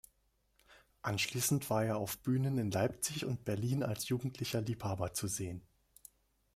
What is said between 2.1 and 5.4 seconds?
Bühnen in Leipzig und Berlin als jugendlicher Liebhaber zu